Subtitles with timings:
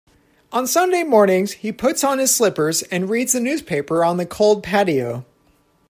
[0.51, 4.63] On Sunday mornings, he puts on his slippers and reads the newspaper on the cold
[4.63, 5.25] patio.